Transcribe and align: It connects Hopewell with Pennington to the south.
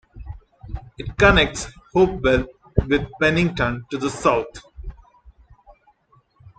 It 0.97 1.15
connects 1.15 1.67
Hopewell 1.93 2.47
with 2.87 3.07
Pennington 3.21 3.85
to 3.91 3.99
the 3.99 4.09
south. 4.09 4.47